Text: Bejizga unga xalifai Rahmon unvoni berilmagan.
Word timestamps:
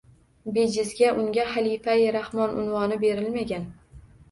Bejizga 0.53 1.09
unga 1.23 1.45
xalifai 1.51 1.99
Rahmon 2.17 2.59
unvoni 2.65 3.01
berilmagan. 3.07 3.71